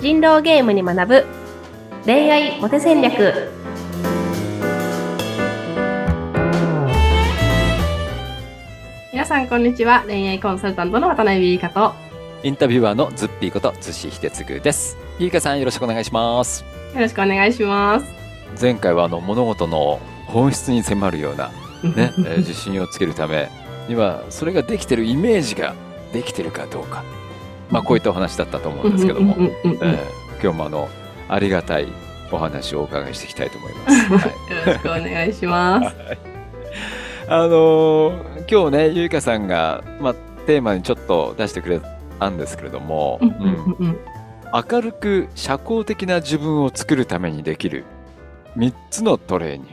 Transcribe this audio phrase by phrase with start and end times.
[0.00, 1.26] 人狼ゲームに学ぶ。
[2.06, 3.50] 恋愛モテ戦略。
[9.12, 10.04] 皆さんこんにちは。
[10.06, 11.94] 恋愛コンサルタントの渡辺美香と。
[12.42, 14.96] インタビュアーのズッピーこと津志秀次です。
[15.18, 16.64] ゆいかさんよろしくお願いします。
[16.94, 18.06] よろしくお願いします。
[18.60, 21.50] 前回はあの物事の本質に迫るような
[21.84, 23.50] ね、えー自信をつけるため
[23.88, 25.74] にはそれができてるイメージが
[26.12, 27.04] できてるかどうか、
[27.70, 29.36] まあこういったお話だったと思うんですけども、
[30.42, 30.88] 今日もあの
[31.28, 31.88] ありがたい
[32.32, 34.12] お話をお伺いしていきたいと思います。
[34.12, 35.96] は いよろしくお願いします。
[37.28, 40.14] あのー今日ねゆいかさんが、まあ、
[40.46, 41.80] テーマにちょっと出してくれ
[42.18, 43.20] たんですけれども、
[44.52, 47.84] 明るく社交的な自分を作るためにできる
[48.56, 49.66] 3つのトレーニン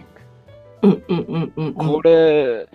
[1.71, 1.73] グ。
[1.73, 2.67] これ、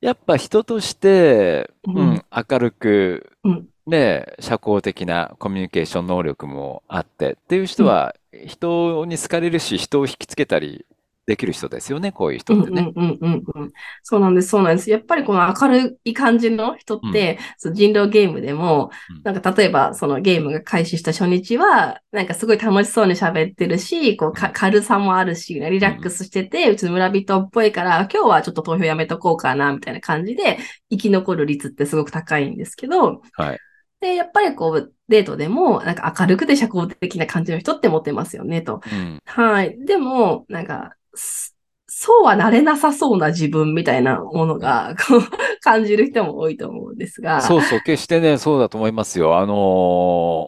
[0.00, 8.14] やっぱ人として、ううんん、明るくうん、ね、社交的なコミュニケーション能力もあってっていう人は、
[8.46, 10.84] 人に好かれるし、人を引きつけたり
[11.26, 12.92] できる人ですよね、こういう人ってね。
[12.94, 13.72] うんうんうんうん。
[14.02, 14.90] そうなんです、そうなんです。
[14.90, 30.58] やっぱりこの明るい感じの人って、その人狼ゲームでもうん、なんか例えばそのゲームが開始した初日は、なんかすごい楽しそうに喋ってるし、こうか軽さもあるし、リラックスしてて、うちの村人っぽいから、今日はちょっと投票やめとこうかな、みたいな感じで、
[30.90, 33.58] 生き残る率ってすごく高いんですけど、はい。
[34.00, 38.80] で、やっぱりこう、デートでも、なんか明るくて社交的な感じの人ってモテますよね、と。
[38.92, 39.22] うん。
[39.24, 39.78] はい。
[39.84, 41.56] でも、なんか、す
[41.88, 45.20] そうはなれなさそうな自分みたいなものが、こう、
[45.62, 47.40] 感じる人も多いと思うんですが。
[47.40, 49.38] そうそう、決してね、そうだと思いますよ。
[49.38, 49.54] あの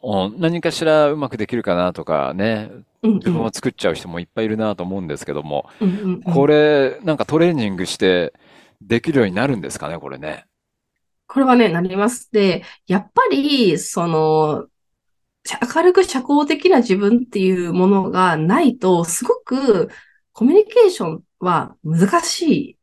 [0.04, 2.70] ーうん何かしらうまくできるかなとかね。
[3.02, 8.32] 自分を作っちゃう人もいっぱいいるなと思うんですけども、うんうんうんこれ、なんかトレーニングして
[8.82, 10.46] できるようになるんですかね、これね。
[11.28, 12.30] これはね、なります。
[12.32, 14.66] で、やっぱり、その、
[15.44, 19.88] 社明るく社交的な自分っていうものがないと、すごく
[20.32, 22.78] コミュニケーションは難しい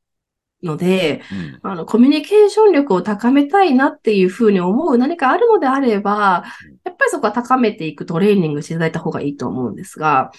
[0.63, 1.21] ので、
[1.63, 1.71] うん。
[1.71, 6.43] あの、コミュニケーション力を高めたいなっていうふうに思う何かあるのであれば、
[6.83, 10.31] やっぱりそこは高めていくトレーニングしていただいた方がいいと思うんですが、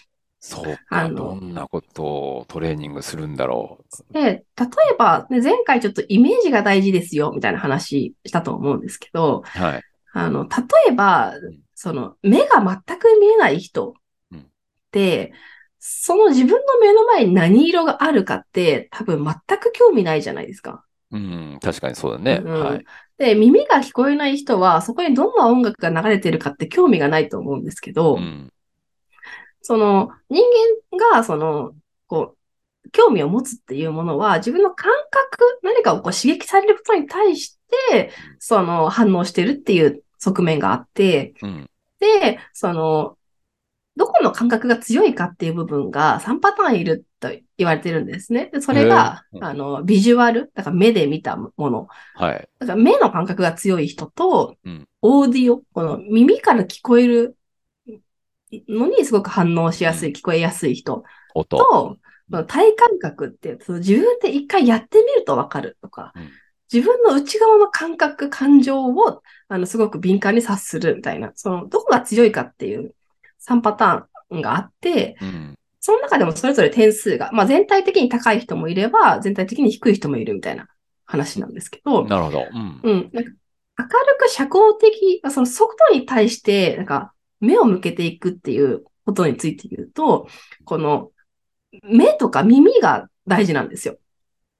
[0.46, 3.78] そうあか、のどんなことをトレーニングするんだろ
[4.12, 4.44] で、例え
[4.98, 9.58] ば、ね、前回ちょっとイメージが大事ですよ、みたいな話したと思うんですけど、う。
[9.58, 9.82] はい。
[10.12, 13.94] あの、例えばん、その、目が全く見えない人
[14.32, 14.42] うんっ
[14.90, 15.32] て、
[15.78, 20.84] その自分の目の前に何色があるかって、多分全く興味ないじゃないですか。
[21.10, 22.42] うん、確かにそうだね。
[22.44, 22.84] うんはい。
[23.18, 28.52] で、耳が聞こえない人は、そこにどんな音楽が流れてるかって興味がないと思うんですけど、うん。
[29.66, 30.44] その、人
[30.92, 31.74] 間が、その、
[32.06, 32.36] こ
[32.84, 37.58] う、興味を持つっていうものは、自分の感覚、何かをこう刺激されることに対し
[37.90, 41.70] て、その、反応してるっていう側面があって、うん。
[41.98, 43.18] で、その、
[43.96, 48.50] どこの感覚が強いかっていう部分が3パターンいると言われてるんですね。
[48.52, 51.88] でそれがへ、ーあの、ビジュアル、だから目で見たもの。
[52.14, 52.48] はい。
[52.60, 57.35] だから目の感覚が強い人とうん、オーディオ、この耳から聞こえる
[58.68, 61.58] のにすごく反応しやすい、聞こえやすい人音。
[61.58, 66.30] と、体感覚って、その自分で一回やってみるとわかるとかうん、
[66.72, 72.94] 自分の内側の感覚、感情を、あの、すごく敏感に察するみたいな、その、どこが強いかっていう
[73.38, 75.54] 3パターンがあって、うん。
[75.80, 80.66] その中でもそれぞれ点数が、まあ全体的に高い人もいれば、全体的に低い人もいるみたいな
[81.04, 82.44] 話なんですけど、なるほど。
[82.52, 82.80] うん。
[82.82, 83.10] うん。
[83.12, 83.30] なんか
[83.78, 90.28] 明るく社交的、その外に対して、なんか、目を向けていくっていうことについて言うと、
[90.64, 91.10] この、
[91.82, 93.98] 目とか耳が大事なんですよ。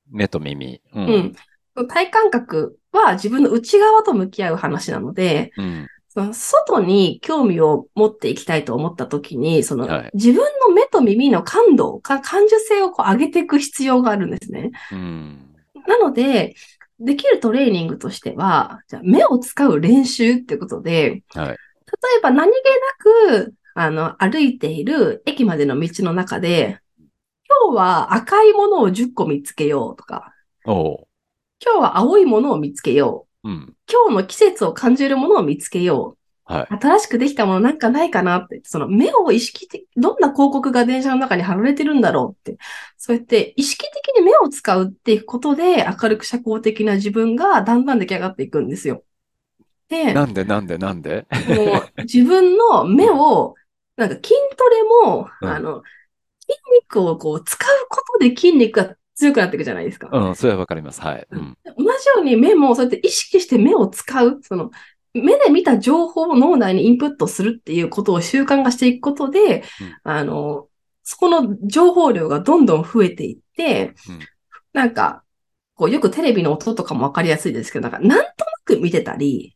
[0.09, 0.81] 目と耳。
[0.95, 1.01] う。
[1.01, 1.35] うん
[1.83, 1.87] ん。
[1.89, 5.87] 体感覚は自分の内側と向き合う話なので、うん。
[6.09, 14.71] その外に興味を持っていきたいと思ったときに、その、はい自分の目と耳の感度、か感受性をこう上げていく必要があるんですね。
[14.93, 15.55] うん。
[15.87, 16.55] なので、
[16.99, 21.57] できるトレーニングとしては、じゃあ目を使う練習ってことで、はい。
[22.03, 22.61] 例えば何気な
[22.99, 26.81] く、あの、歩いている駅までの道の中で、
[27.49, 30.35] 今日は赤いものを10個見つけようとか。
[31.65, 33.49] 今日は青いものを見つけよう。
[33.49, 33.77] うん。
[33.91, 36.75] 今日の季節を感じるものを見つけよはい。
[36.75, 36.79] う。
[36.79, 42.59] 新しくできたものなんかないかなって、その目を意識的、どんな広告が電車の中に貼られてるんだろうって、
[42.97, 49.03] そうやって意識的に目を使うっていくことで、明るく社交的な自分がだんだん出来上がっていくんですよ。
[49.89, 51.27] で、なんでなんでなんで？
[51.49, 53.55] もう自分の目を、
[53.97, 55.83] なんか筋トレも、うんあの、
[56.41, 60.09] 筋肉をこう使うことで筋肉が強くなっていくじゃないですか。
[60.13, 61.01] うん、それはわかります。
[61.01, 61.27] はい。
[61.31, 61.57] うん。
[61.65, 64.71] 同じように目もそうやって意識して目を使う、その、
[65.15, 69.65] 目で見た情報を脳内にインプットするっていうことを習慣化していくことで、
[70.03, 70.69] あの、
[71.03, 74.19] そこの情報量がどんどん増えていって、うん
[74.73, 75.23] なんか、
[75.75, 78.27] こうよくテレビの音とかもわかりやすいですけど、なんかなんとな
[78.67, 79.56] く見てたり、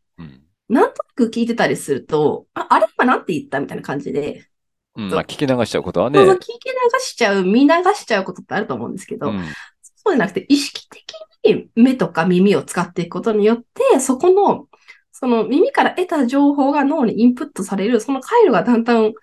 [0.71, 4.47] なんとなく聞いてたりすると、あ、あれ今なんて言ったみたいな感じで、
[4.95, 5.09] うん。
[5.09, 6.19] まあ、聞き流しちゃうことはね。
[6.19, 9.43] そう聞き流しちゃう、見流しちゃうことってあると思うんですけど、うん。
[9.81, 11.13] そうじゃなくて、意識的
[11.43, 14.67] に目とか耳を使っていくことによって、そこの、
[15.11, 19.13] その耳から得た情報が脳にインプットされる、その回路がだんだん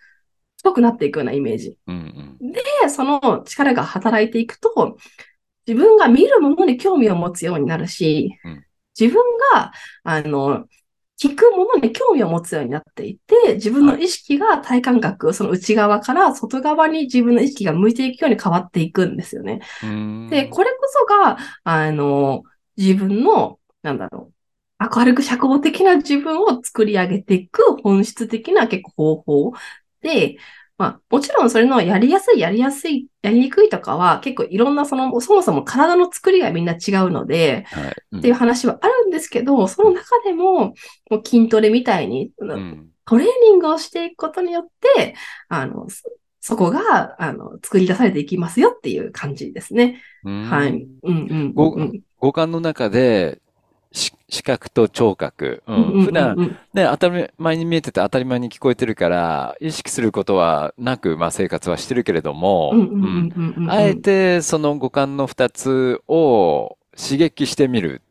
[0.59, 1.77] 太くなっていくようなイメージ。
[1.87, 2.39] うん。
[2.41, 2.53] うん。
[2.53, 4.99] で、その力が働いていくと、
[5.67, 8.65] 自分が見るものに興味を持つようになるしうん、
[8.99, 9.23] 自分
[9.53, 9.71] が、
[10.03, 10.65] あの、
[11.21, 19.61] 聞くものに興味を持つようになっていて、自分の意識が体感覚、その内側から外側に自分の意識が向いていくように変わっていくんですよね。
[19.83, 20.29] うん。
[20.31, 22.45] で、これこそが、あの、
[22.77, 24.33] 自分の、なんだろ
[24.81, 29.53] う、明るく社交的な自分を作り上げていく本質的な結構方法
[30.03, 30.37] で、
[30.79, 37.95] まあ、もちろんそれのやりやすい、やりやすい、やりにくいとかは結構いろんなその、そもそも体の作りがみんな違うので、はい。
[38.13, 40.75] うんっていう話はあるんですけど、その中でも、
[41.11, 42.89] もう筋トレみたいに、うん。
[43.05, 45.15] トレーニングをしていくことによって、
[45.49, 46.03] あの、そ
[46.41, 50.01] そこが、あの、作り出されていきますよっていう感じですね。
[50.25, 50.71] うんはい。
[50.71, 52.01] うんうんごうんうん。
[52.19, 53.48] 五感の中で、し
[53.93, 55.63] 視覚と聴覚。
[55.67, 56.05] ううん。
[56.05, 68.03] 普段、ね、当たり前に見えてて当たり前に聞こえてるから、意識することはなく、まあ生活はしてるけれども、うんあえてその五感の二つを刺激してみる。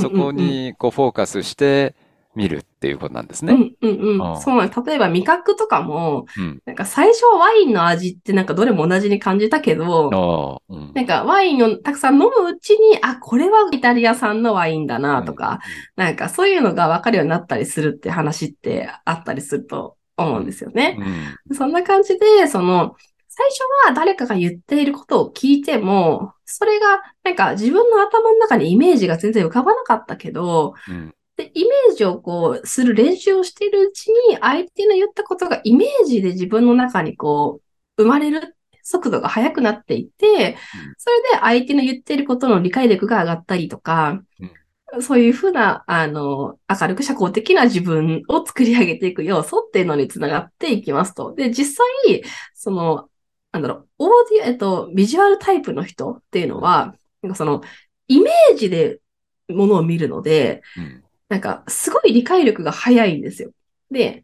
[0.00, 1.94] そこにこうフォーカスして
[2.36, 3.54] みるっていうことなんですね。
[3.54, 4.40] うんうんうん。
[4.40, 4.82] そうなんです。
[4.84, 6.62] 例えば味覚とかも、うん。
[6.66, 10.92] なんか最初はワインの味ってなんかどれも同じに感じたけど、うん。
[10.94, 15.60] なんかワインをたくさん飲むうちに、あ、これはイタリア産のワインだなとか、
[15.96, 20.98] なんかそういうのがわかるようになったりするって話ってあったりすると思うんですよね。
[21.48, 21.56] うん。
[21.56, 22.94] そんな感じで、その、
[23.28, 31.14] 最初は誰かが言っていることを聞いても、それがなんか自分の頭の中にイメージが全然浮かばなかったけど、うん。
[31.36, 37.60] で、イメージをこう、する練習をしているうちに、相手の言ったことがイメージで自分の中にこ
[37.96, 40.56] う、生まれる速度が速くなっていって、
[40.96, 44.22] それで相手の言っていることの理解力が上がったりとか、
[45.00, 51.34] そういうふうな、あの、明るく社交的な自分を作り上げていく要素っていうのにつながっていきますと。
[51.34, 52.22] で、実際、
[52.54, 53.08] その、
[53.52, 57.62] なんだろう、オーディオ、えっと、ビジュアルタイプの人っていうのは、なんかその、
[58.08, 59.00] イメージで
[59.48, 61.02] ものを見るので、うん。
[61.28, 63.52] なんか、すごい理解力が早いんですよ。
[63.90, 64.22] で、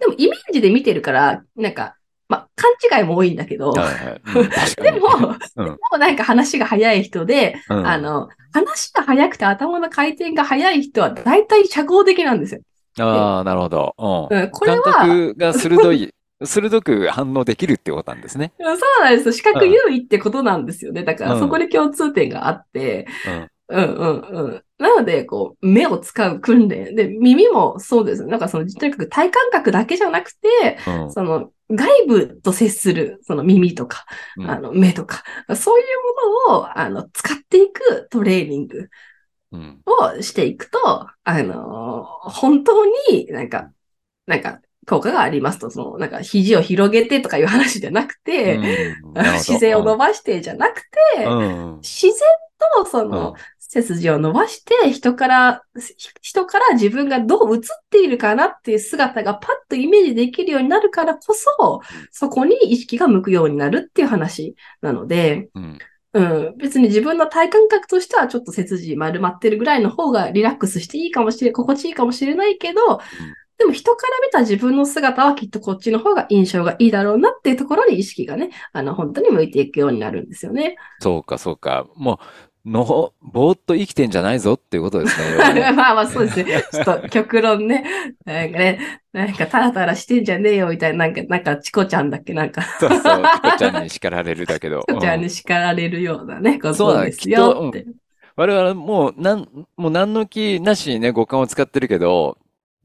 [0.00, 1.96] でもイメージで見てるから、なんか、
[2.28, 4.22] まあ、勘違いも多いんだけど、はいはい。
[4.26, 4.48] うん。
[4.82, 5.08] でも、
[5.56, 12.60] うんでもなんか話が早い人で、うんあの、話が早くて頭の回転が早い人は大体社交的なんですよ。
[12.98, 13.94] ああ、なるほど。
[14.30, 14.42] うん。
[14.42, 16.14] うん、これ感は、覚が鋭い、
[16.44, 18.52] 鋭く反応できるってことなんですね。
[18.58, 19.32] そうなんですよ。
[19.32, 21.04] 視覚優位ってことなんですよね。
[21.04, 23.48] だかうんらそこに共通点があって、うん。
[23.68, 24.64] うんうんうん。
[24.78, 26.94] なので、こう、目を使う訓練。
[26.94, 28.24] で、耳もそうです。
[28.26, 31.12] なんかその、とにかく体感覚だけじゃなくて、うん。
[31.12, 35.24] その、外部と接する、その耳とか、うんあの、目とか、
[35.56, 35.86] そういう
[36.48, 38.88] ものを、あの、使っていくトレーニング
[39.50, 39.80] うん。
[39.86, 40.78] をしていくと、
[41.24, 43.70] あの、本当になんか、
[44.26, 49.18] なんか、効果がありますと、その、なんか、肘を広げてとかいう話じゃなくて、うん
[49.74, 50.82] を伸ばしてじゃなく
[51.16, 51.76] て、うん。
[51.82, 52.12] 自然
[52.76, 53.34] とその、
[53.68, 55.62] 背筋を伸ばして、人から、
[56.22, 57.60] 人から自分がどう映っ
[57.90, 65.78] ているかなっていう姿がパッとイメージできるようになるからこそ、そこに意識が向くようになるっていう話なので、うん。
[66.14, 73.00] うん、別に自分の体感覚としてはちょっと背筋丸まってるぐらいの方がリラックスしていいかもしれ、心地いいかもしれないけど、
[73.58, 80.76] でも人から見た自分の姿はきっとこっちの方が印象がいいだろうなっていうところに意識がね、あの、本当に向いていくようになるんですよね。
[81.00, 81.86] そうか、そうか。
[81.96, 82.18] もう、
[82.68, 85.18] の、ぼーっと生きてんじゃないぞっていうことです
[85.54, 85.72] ね。
[85.72, 86.62] まあまあそうですね。
[86.72, 87.84] ちょっと極論ね。
[88.24, 92.34] なんかね、なんかタラタラしてんじゃねえよみたいな、なんか、なんかチコちゃんだっけ？
[92.34, 94.84] なんか、そうそう、チコちゃんに叱られるだけど。
[94.88, 97.86] チコちゃんうんに叱られるようなね、ことですよって。
[98.36, 102.38] 我々もう、なん、もう何の気なしにね、五感を使ってるけど、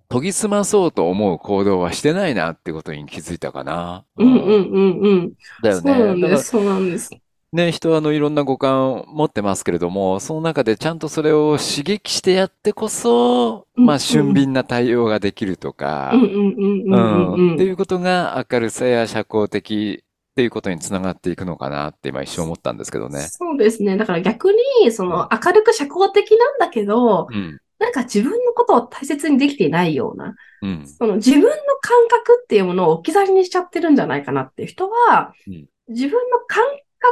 [0.09, 4.03] 研ぎ澄まそうと思う行動はしてないなってことに気づいたかな。
[4.17, 5.33] うんうんうんうん。
[5.63, 7.09] だよそうなんです、そうなんです。
[7.53, 17.53] ね、人はあのいろんな五感を持ってますけれども、その中でちゃんとそれを刺激してやってこそ、まあ、うんうん俊敏な対応ができるとかうん、うんうんうんうんうん。
[17.53, 23.19] っていうことが明るさや社交的っていうことにつながっていくのかなって今一瞬思ったんですけどね。
[23.19, 23.97] そうですね。
[23.97, 27.59] だから逆に、その、明るく社交的なんだけど、うん。
[27.77, 30.33] なんか自分のことを大切にできていないような、
[30.63, 30.87] うん。
[30.87, 31.49] その自分の
[31.81, 36.63] 感覚っていうものを置き去りにしちゃってるんじゃないかなっていう人は、うん自分の感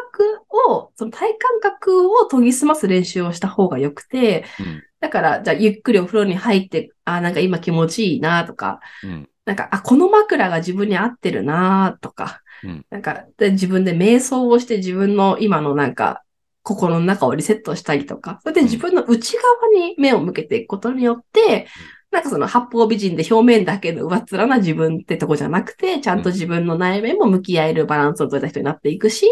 [0.09, 4.83] 覚を、その体感覚を研ぎ澄ます練習をした方が良くて、うん。
[4.99, 9.29] だから、じゃあゆっくりお風呂に入って、あ、なんか今気持ちいいなとか、うん。
[9.45, 12.85] なんか、あ、この枕が自分に合ってるなとか、うん。
[12.89, 16.23] なんかで、自分で瞑想をして自分の今のなんか、
[16.63, 21.67] 心の中をリセットしたりとか、それで自分の内側に目を向けていくことによって、
[22.11, 29.25] なんかその八方美人で表面だけの上っ面な自分ってとこじゃなくて、ちゃんと自分の内面も向き合えるバランスを取れた人になっていくし、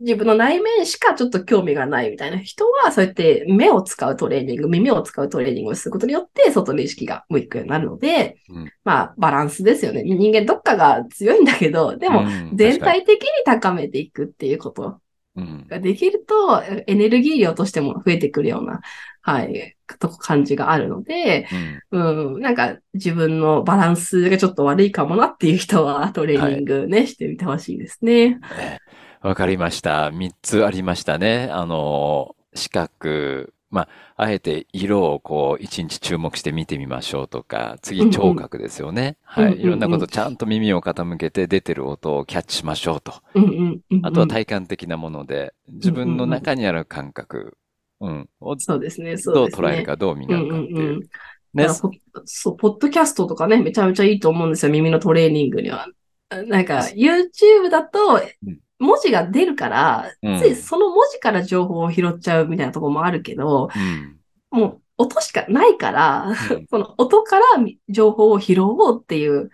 [0.00, 10.02] 自分の内面しかちょっと興味がないみたいな人は、そうやって目を使うトレーニング、耳を使うトレーニングをすることによって、外の意識が向くようになるので、うんまあ、バランスですよね。
[10.04, 15.00] 人間どっかが強いんだけど、でも、うん全体的に高めていくっていうこと
[15.36, 15.66] うん。
[15.68, 18.80] ができると、エネルギー量としても増えてくるような、
[19.20, 21.46] はい、と感じがあるので、
[21.92, 22.34] うん。
[22.34, 28.40] うん、なんか自分のバランスがちょっと悪いかもなっていう人はトレーニングね、してみてほしいですね。
[29.20, 30.10] わかりました。
[30.10, 31.48] 三つありましたね。
[31.50, 39.16] あの、視覚、まあ、あえて色をこう、一日注目して見てみましょうとか、次、聴覚ですよね。
[39.24, 39.44] はい。
[39.44, 43.14] うんうんうんいろんなこと、ちゃんと耳を傾けて出てる音をキャッチしましょうと。
[43.34, 47.56] うんうんあとは体感的なもので、自分の中にある感覚、
[48.00, 49.68] うん、をそうですね、そうどうですね。
[49.68, 50.78] 捉えるか、どう磨くかっていう。
[50.78, 51.08] うんうんうん
[51.54, 55.86] ねそう、ポッドキャストとかね、めちゃめちゃいいと思うんですよ、耳のトレーニングには。
[56.46, 64.58] なんか、YouTube だとうん、文字が出るから、うんついその文字から情報を拾っちゃうみたいなところもあるけど、うん。
[64.58, 67.44] もう音しかないから、うん その音から
[67.88, 69.50] 情報を拾おうっていう、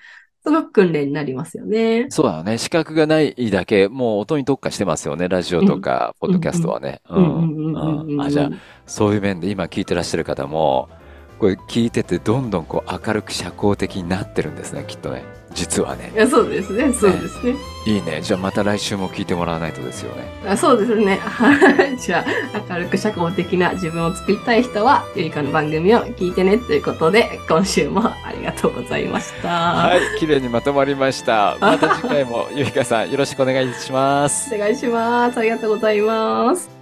[0.47, 2.07] すごく訓練になりますよね。
[2.11, 2.59] そうだね。
[2.59, 5.27] 視覚がないだけ、もう音に特化してますよね。
[5.27, 7.01] ラジオとか、ポッドキャストはね。
[7.07, 8.51] あ、じゃあ、
[8.85, 10.91] そういう面で今聞いてらっしゃる方も、
[11.39, 15.25] これ聞いててどんどんこう明るく社交的になってるんですね、きっとね。
[15.55, 16.19] 実はねい。
[16.19, 17.55] やそうですね、そうですね。
[17.87, 18.21] いいね。
[18.23, 20.25] じゃあまた来週も聞いてもらわないとですよね。
[20.47, 21.17] あそうですね。
[21.17, 21.97] はい。
[22.01, 29.49] じゃあ、明るく社交的な自分を作りたい人は、ゆりかの番組を聞いてねということで、今週もありがとうございました。
[29.49, 30.19] はい。
[30.19, 31.57] 綺麗にまとまりました。
[31.61, 34.55] また次回もゆいかさんよろしくお願いします。
[34.55, 35.39] お願いします。
[35.39, 36.74] ありがとうございます。